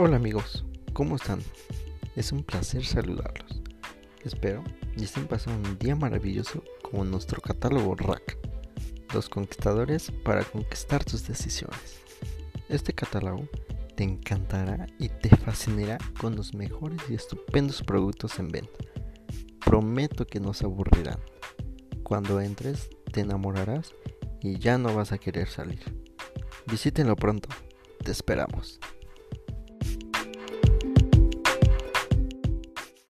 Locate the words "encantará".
14.04-14.86